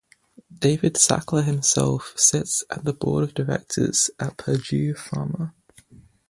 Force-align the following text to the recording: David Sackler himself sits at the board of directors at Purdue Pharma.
David 0.51 0.95
Sackler 0.97 1.43
himself 1.43 2.13
sits 2.15 2.63
at 2.71 2.83
the 2.85 2.93
board 2.93 3.23
of 3.23 3.33
directors 3.35 4.09
at 4.19 4.35
Purdue 4.35 4.95
Pharma. 4.95 5.53